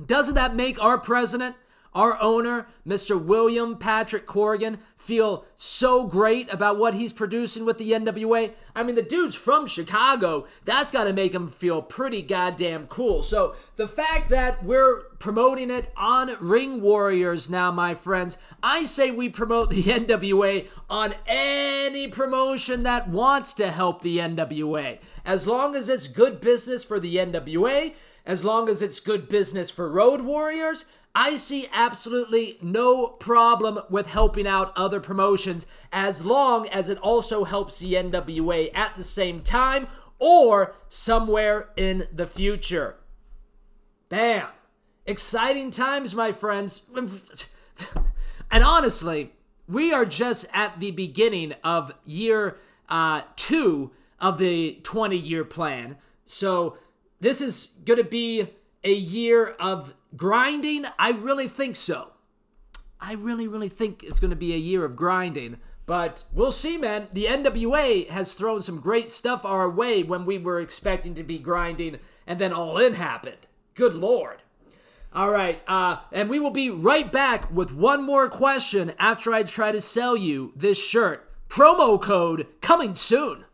doesn't 0.05 0.35
that 0.35 0.55
make 0.55 0.83
our 0.83 0.99
president, 0.99 1.57
our 1.95 2.21
owner, 2.21 2.69
Mr. 2.87 3.21
William 3.21 3.77
Patrick 3.77 4.27
Corgan, 4.27 4.79
feel 4.97 5.45
so 5.57 6.07
great 6.07 6.53
about 6.53 6.79
what 6.79 6.95
he's 6.95 7.13
producing 7.13 7.65
with 7.65 7.79
the 7.79 7.93
NWA? 7.93 8.53
I 8.77 8.83
mean, 8.83 8.95
the 8.95 9.03
dude's 9.03 9.35
from 9.35 9.67
Chicago. 9.67 10.47
That's 10.65 10.91
got 10.91 11.05
to 11.05 11.13
make 11.13 11.35
him 11.35 11.49
feel 11.49 11.83
pretty 11.83 12.23
goddamn 12.23 12.87
cool. 12.87 13.23
So 13.23 13.57
the 13.77 13.89
fact 13.89 14.29
that 14.31 14.63
we're 14.63 15.01
promoting 15.19 15.71
it 15.71 15.91
on 15.97 16.37
Ring 16.39 16.81
Warriors 16.81 17.51
now, 17.51 17.73
my 17.73 17.95
friends, 17.95 18.39
I 18.63 18.85
say 18.85 19.11
we 19.11 19.29
promote 19.29 19.71
the 19.71 19.83
NWA 19.85 20.69
on 20.89 21.15
any 21.27 22.07
promotion 22.07 22.85
that 22.85 23.09
wants 23.09 23.53
to 23.55 23.71
help 23.71 24.03
the 24.03 24.19
NWA. 24.19 24.99
As 25.25 25.47
long 25.47 25.75
as 25.75 25.89
it's 25.89 26.07
good 26.07 26.41
business 26.41 26.85
for 26.85 27.01
the 27.01 27.17
NWA, 27.17 27.95
as 28.27 28.45
long 28.45 28.69
as 28.69 28.83
it's 28.83 29.01
good 29.01 29.29
business 29.29 29.71
for 29.71 29.91
Road 29.91 30.21
Warriors, 30.21 30.85
I 31.15 31.37
see 31.37 31.67
absolutely 31.73 32.59
no 32.63 33.09
problem 33.09 33.81
with 33.91 34.07
helping 34.07 34.47
out 34.47 34.73
other 34.77 35.01
promotions 35.01 35.67
as 35.93 36.25
long 36.25 36.69
as 36.69 36.89
it 36.89 36.99
also 36.99 37.45
helps 37.45 37.81
the 37.81 37.95
NWA 37.95 38.71
at 38.75 38.97
the 38.97 39.05
same 39.05 39.43
time 39.43 39.89
or 40.19 40.77
somewhere 40.89 41.71
in 41.77 42.07
the 42.13 42.27
future. 42.27 42.97
Bam. 44.09 44.49
Exciting 45.07 45.71
times, 45.71 46.15
my 46.15 46.31
friends. 46.31 46.83
And 48.51 48.65
honestly, 48.65 49.33
we 49.69 49.93
are 49.93 50.05
just 50.05 50.47
at 50.53 50.81
the 50.81 50.91
beginning 50.91 51.55
of 51.63 51.93
year 52.05 52.57
uh, 52.89 53.23
two 53.37 53.93
of 54.19 54.39
the 54.39 54.81
20 54.83 55.17
year 55.17 55.45
plan. 55.45 55.97
So 56.27 56.77
this 57.21 57.41
is 57.41 57.75
going 57.85 57.99
to 57.99 58.05
be 58.05 58.49
a 58.83 58.93
year 58.93 59.55
of 59.61 59.95
grinding? 60.17 60.85
I 60.99 61.11
really 61.11 61.49
think 61.49 61.77
so. 61.77 62.13
I 63.01 63.15
really, 63.15 63.49
really 63.49 63.69
think 63.69 64.03
it's 64.03 64.21
going 64.21 64.31
to 64.31 64.37
be 64.37 64.53
a 64.53 64.59
year 64.59 64.85
of 64.85 64.97
grinding. 64.97 65.59
But 65.87 66.25
we'll 66.33 66.53
see, 66.53 66.79
man. 66.79 67.09
The 67.13 67.25
NWA 67.25 68.09
has 68.11 68.35
thrown 68.35 68.63
some 68.63 68.81
great 68.81 69.11
stuff 69.11 69.45
our 69.45 69.69
way 69.69 70.03
when 70.03 70.25
we 70.25 70.39
were 70.39 70.61
expecting 70.61 71.15
to 71.17 71.25
be 71.25 71.39
grinding, 71.39 71.99
and 72.27 72.39
then 72.39 72.53
All 72.53 72.79
In 72.79 72.95
happened. 72.95 73.47
Good 73.75 73.95
lord. 73.95 74.43
All 75.13 75.31
right, 75.31 75.61
uh, 75.67 75.97
and 76.13 76.31
we 76.31 76.39
will 76.39 76.53
be 76.53 76.71
right 76.71 77.11
back 77.11 77.51
with 77.51 77.73
one 77.73 78.05
more 78.05 78.29
question 78.29 78.93
after 78.97 79.33
I 79.33 79.43
try 79.43 79.73
to 79.73 79.81
sell 79.81 80.17
you 80.17 80.53
this 80.55 80.79
shirt. 80.79 81.29
Promo 81.49 82.01
code 82.01 82.47
coming 82.61 82.95
soon. 82.95 83.45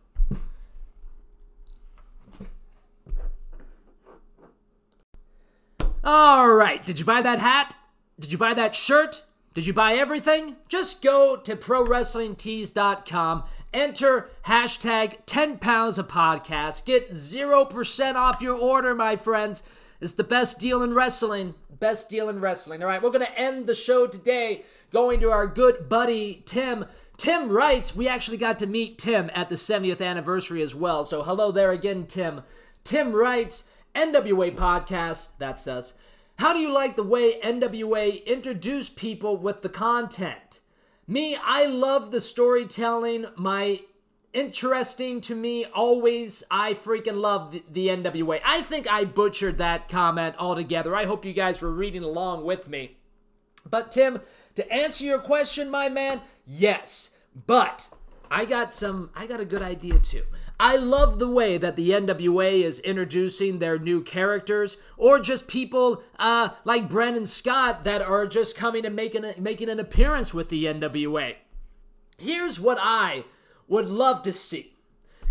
All 6.08 6.54
right, 6.54 6.86
did 6.86 7.00
you 7.00 7.04
buy 7.04 7.20
that 7.22 7.40
hat? 7.40 7.76
Did 8.20 8.30
you 8.30 8.38
buy 8.38 8.54
that 8.54 8.76
shirt? 8.76 9.24
Did 9.54 9.66
you 9.66 9.72
buy 9.72 9.94
everything? 9.94 10.54
Just 10.68 11.02
go 11.02 11.36
to 11.38 11.56
ProWrestlingTees.com, 11.56 13.42
enter 13.74 14.30
hashtag 14.46 15.16
10 15.26 15.58
pounds 15.58 15.98
of 15.98 16.06
podcast, 16.06 16.84
get 16.84 17.10
0% 17.10 18.14
off 18.14 18.40
your 18.40 18.56
order, 18.56 18.94
my 18.94 19.16
friends. 19.16 19.64
It's 20.00 20.12
the 20.12 20.22
best 20.22 20.60
deal 20.60 20.80
in 20.80 20.94
wrestling. 20.94 21.56
Best 21.80 22.08
deal 22.08 22.28
in 22.28 22.38
wrestling. 22.38 22.84
All 22.84 22.88
right, 22.88 23.02
we're 23.02 23.10
going 23.10 23.26
to 23.26 23.36
end 23.36 23.66
the 23.66 23.74
show 23.74 24.06
today 24.06 24.62
going 24.92 25.18
to 25.18 25.32
our 25.32 25.48
good 25.48 25.88
buddy, 25.88 26.44
Tim. 26.46 26.84
Tim 27.16 27.48
writes, 27.48 27.96
we 27.96 28.06
actually 28.06 28.36
got 28.36 28.60
to 28.60 28.68
meet 28.68 28.96
Tim 28.96 29.28
at 29.34 29.48
the 29.48 29.56
70th 29.56 30.00
anniversary 30.00 30.62
as 30.62 30.72
well. 30.72 31.04
So 31.04 31.24
hello 31.24 31.50
there 31.50 31.72
again, 31.72 32.06
Tim. 32.06 32.42
Tim 32.84 33.12
writes, 33.12 33.64
NWA 33.96 34.54
podcast, 34.54 35.30
that's 35.38 35.66
us. 35.66 35.94
How 36.38 36.52
do 36.52 36.58
you 36.58 36.70
like 36.70 36.96
the 36.96 37.02
way 37.02 37.40
NWA 37.40 38.24
introduced 38.26 38.96
people 38.96 39.38
with 39.38 39.62
the 39.62 39.70
content? 39.70 40.60
Me, 41.08 41.36
I 41.42 41.64
love 41.64 42.10
the 42.10 42.20
storytelling. 42.20 43.26
My 43.36 43.80
interesting 44.34 45.22
to 45.22 45.34
me 45.34 45.64
always 45.64 46.44
I 46.50 46.74
freaking 46.74 47.20
love 47.20 47.52
the, 47.52 47.64
the, 47.70 47.88
NWA. 47.88 48.40
I 48.44 48.60
think 48.60 48.90
I 48.90 49.04
butchered 49.04 49.56
that 49.58 49.88
comment 49.88 50.34
altogether. 50.38 50.94
I 50.94 51.06
hope 51.06 51.24
you 51.24 51.32
guys 51.32 51.62
were 51.62 51.72
reading 51.72 52.02
along 52.02 52.44
with 52.44 52.68
me. 52.68 52.98
But 53.68 53.90
Tim, 53.90 54.20
to 54.56 54.70
answer 54.70 55.04
your 55.04 55.20
question, 55.20 55.70
my 55.70 55.88
man, 55.88 56.20
yes. 56.46 57.16
But 57.46 57.88
I 58.30 58.44
got 58.44 58.74
some 58.74 59.10
I 59.14 59.26
got 59.26 59.40
a 59.40 59.44
good 59.46 59.62
idea 59.62 59.98
too. 59.98 60.24
I 60.58 60.76
love 60.76 61.18
the 61.18 61.28
way 61.28 61.58
that 61.58 61.76
the 61.76 61.90
NWA 61.90 62.62
is 62.62 62.80
introducing 62.80 63.58
their 63.58 63.78
new 63.78 64.02
characters, 64.02 64.78
or 64.96 65.18
just 65.18 65.48
people 65.48 66.02
uh, 66.18 66.50
like 66.64 66.88
Brendan 66.88 67.26
Scott 67.26 67.84
that 67.84 68.00
are 68.00 68.26
just 68.26 68.56
coming 68.56 68.86
and 68.86 68.96
making 68.96 69.24
a, 69.24 69.34
making 69.38 69.68
an 69.68 69.78
appearance 69.78 70.32
with 70.32 70.48
the 70.48 70.64
NWA. 70.64 71.34
Here's 72.18 72.58
what 72.58 72.78
I 72.80 73.24
would 73.68 73.88
love 73.88 74.22
to 74.22 74.32
see. 74.32 74.72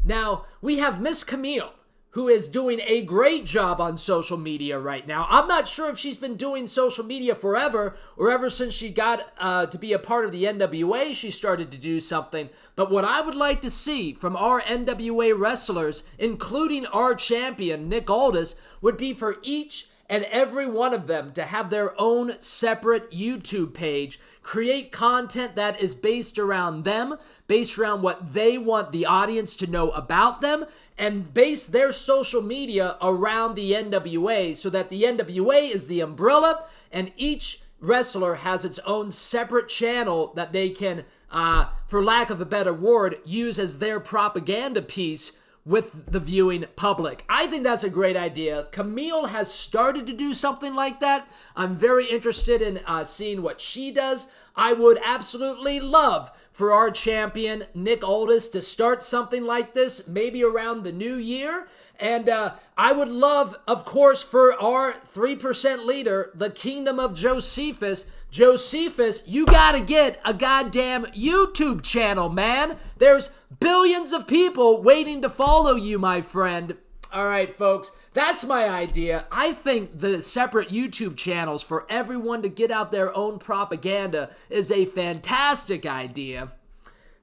Now 0.04 0.46
we 0.62 0.78
have 0.78 1.02
Miss 1.02 1.24
Camille 1.24 1.74
who 2.16 2.30
is 2.30 2.48
doing 2.48 2.80
a 2.88 3.02
great 3.02 3.46
job 3.46 3.82
on 3.82 3.98
social 3.98 4.38
media 4.38 4.80
right 4.80 5.06
now. 5.06 5.28
I'm 5.30 5.50
not 5.50 5.68
sure 5.68 5.90
if 5.90 6.00
she's 6.00 6.18
been 6.18 6.38
doing 6.38 6.66
social 6.66 7.04
media 7.04 7.36
forever 7.36 7.98
or 8.16 8.32
ever 8.32 8.50
since 8.50 8.74
she 8.74 8.90
got 8.90 9.34
uh, 9.38 9.66
to 9.66 9.78
be 9.78 9.92
a 9.92 10.00
part 10.00 10.24
of 10.24 10.32
the 10.32 10.46
NWA, 10.46 11.14
she 11.14 11.30
started 11.30 11.74
to 11.74 11.78
do 11.78 12.00
something. 12.00 12.50
But 12.78 12.90
what 12.90 13.04
I 13.04 13.20
would 13.20 13.36
like 13.36 13.62
to 13.64 13.70
see 13.70 14.14
from 14.14 14.38
our 14.38 14.62
NWA 14.62 15.38
wrestlers, 15.38 16.04
including 16.18 16.86
our 16.86 17.16
champion, 17.16 17.90
Nick 17.90 18.10
Aldis, 18.10 18.56
would 18.80 18.96
be 18.96 19.14
for 19.14 19.36
each 19.42 19.90
and 20.10 20.24
every 20.26 20.68
one 20.68 20.94
of 20.94 21.08
them 21.08 21.32
to 21.34 21.44
have 21.44 21.70
their 21.70 22.00
own 22.00 22.40
separate 22.40 23.12
YouTube 23.12 23.74
page, 23.74 24.20
create 24.44 24.92
content 24.92 25.56
that 25.56 25.82
is 25.82 25.96
based 25.96 26.38
around 26.38 26.84
them, 26.84 27.18
based 27.48 27.78
around 27.78 28.02
what 28.02 28.34
they 28.34 28.58
want 28.58 28.92
the 28.92 29.06
audience 29.06 29.56
to 29.56 29.68
know 29.68 29.90
about 29.92 30.42
them, 30.42 30.66
and 30.98 31.34
base 31.34 31.66
their 31.66 31.92
social 31.92 32.42
media 32.42 32.98
around 33.02 33.56
the 33.56 33.72
NWA 33.72 34.56
so 34.56 34.70
that 34.70 34.90
the 34.90 35.04
NWA 35.04 35.70
is 35.74 35.88
the 35.88 36.02
umbrella 36.02 36.66
and 36.92 37.12
each 37.18 37.62
wrestler 37.82 38.36
has 38.36 38.64
its 38.64 38.80
own 38.80 39.12
separate 39.12 39.68
channel 39.68 40.32
that 40.36 40.54
they 40.54 40.70
can, 40.70 41.04
uh, 41.32 41.66
for 41.88 42.04
lack 42.04 42.30
of 42.30 42.40
a 42.40 42.46
better 42.46 42.74
word, 42.74 43.18
use 43.26 43.60
as 43.60 43.80
their 43.80 44.00
propaganda 44.00 44.82
piece 44.82 45.40
with 45.66 46.12
the 46.12 46.20
viewing 46.20 46.66
public. 46.76 47.26
I 47.28 47.48
think 47.48 47.64
that's 47.64 47.84
a 47.84 47.90
great 47.90 48.16
idea. 48.16 48.68
Camille 48.72 49.28
has 49.28 49.52
started 49.52 50.06
to 50.08 50.14
do 50.14 50.34
something 50.34 50.76
like 50.76 51.00
that. 51.00 51.28
I'm 51.56 51.76
very 51.76 52.06
interested 52.06 52.62
in 52.62 52.82
uh, 52.86 53.04
seeing 53.04 53.42
what 53.42 53.60
she 53.60 53.92
does. 53.92 54.28
I 54.56 54.74
would 54.74 55.00
absolutely 55.04 55.80
love 55.80 56.32
for 56.52 56.72
our 56.72 56.92
champion, 56.92 57.66
Nick 57.74 58.04
Aldis, 58.04 58.48
to 58.50 58.62
start 58.62 59.04
something 59.04 59.44
like 59.44 59.74
this, 59.74 60.08
maybe 60.08 60.44
around 60.44 60.84
the 60.84 60.92
new 60.92 61.16
year. 61.16 61.68
And 62.00 62.30
uh, 62.30 62.56
I 62.78 62.94
would 62.94 63.10
love, 63.10 63.58
of 63.68 63.86
course, 63.86 64.22
for 64.22 64.54
our 64.62 64.94
3% 64.94 65.86
leader, 65.86 66.32
the 66.36 66.50
Kingdom 66.52 67.00
of 67.00 67.16
Josephus, 67.16 68.10
Josephus, 68.36 69.26
you 69.26 69.46
gotta 69.46 69.80
get 69.80 70.20
a 70.26 70.34
goddamn 70.34 71.06
YouTube 71.06 71.82
channel, 71.84 72.28
man. 72.28 72.76
There's 72.98 73.30
billions 73.62 74.12
of 74.12 74.28
people 74.28 74.84
waiting 74.84 75.22
to 75.22 75.30
follow 75.30 75.76
you, 75.76 75.98
my 75.98 76.20
friend. 76.20 76.76
All 77.14 77.28
right, 77.28 77.50
folks, 77.50 77.94
that's 78.12 78.44
my 78.44 78.68
idea. 78.68 79.24
I 79.32 79.54
think 79.54 80.02
the 80.02 80.22
separate 80.22 80.68
YouTube 80.68 81.16
channels 81.16 81.64
for 81.64 81.88
everyone 81.90 82.42
to 82.42 82.50
get 82.50 82.72
out 82.72 82.92
their 82.92 83.16
own 83.16 83.40
propaganda 83.40 84.32
is 84.50 84.70
a 84.70 84.84
fantastic 84.84 85.86
idea. 85.86 86.52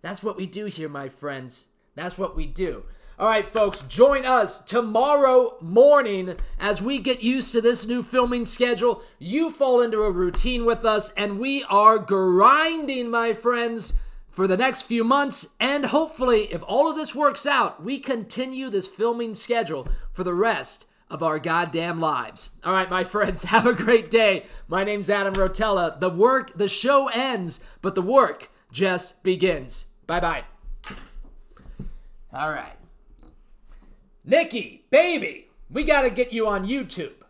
That's 0.01 0.23
what 0.23 0.39
we 0.39 0.47
do 0.47 0.65
here, 0.65 0.89
my 0.89 1.11
friends. 1.11 1.67
That's 1.95 2.17
what 2.17 2.35
we 2.35 2.47
do. 2.47 2.85
All 3.19 3.29
right, 3.29 3.47
folks, 3.47 3.83
join 3.83 4.25
us 4.25 4.59
tomorrow 4.59 5.57
morning 5.61 6.37
as 6.59 6.81
we 6.81 6.99
get 6.99 7.23
used 7.23 7.53
to 7.53 7.61
this 7.61 7.87
new 7.87 8.03
filming 8.03 8.47
schedule. 8.47 9.03
You 9.19 9.51
fall 9.51 9.83
into 9.83 10.03
a 10.03 10.11
routine 10.11 10.65
with 10.65 10.85
us, 10.85 11.11
and 11.11 11.39
we 11.39 11.63
are 11.65 11.99
grinding, 11.99 13.11
my 13.11 13.35
friends, 13.35 13.95
for 14.31 14.47
the 14.47 14.57
next 14.57 14.83
few 14.83 15.05
months. 15.05 15.49
And 15.61 15.87
hopefully, 15.87 16.53
if 16.53 16.63
all 16.67 16.89
of 16.89 16.97
this 16.97 17.15
works 17.15 17.45
out, 17.45 17.85
we 17.85 17.99
continue 17.99 18.71
this 18.71 18.89
filming 18.89 19.35
schedule 19.35 19.87
for 20.13 20.25
the 20.25 20.35
rest 20.35 20.87
of 21.11 21.23
our 21.23 21.39
goddamn 21.39 22.01
lives. 22.01 22.51
All 22.65 22.73
right, 22.73 22.89
my 22.89 23.05
friends, 23.15 23.45
have 23.45 23.67
a 23.67 23.75
great 23.75 24.11
day. 24.11 24.47
My 24.69 24.85
name's 24.85 25.11
Adam 25.11 25.35
Rotella. 25.35 26.01
The 26.01 26.09
work, 26.11 26.57
the 26.57 26.67
show 26.67 27.09
ends, 27.09 27.61
but 27.83 27.95
the 27.95 28.03
work 28.03 28.51
just 28.73 29.23
begins. 29.23 29.87
Bye 30.07 30.21
bye. 30.21 30.45
All 32.33 32.49
right. 32.49 32.73
Nikki, 34.25 34.85
baby, 34.91 35.49
we 35.69 35.83
got 35.83 36.03
to 36.03 36.11
get 36.11 36.33
you 36.33 36.47
on 36.47 36.65
YouTube. 36.65 37.22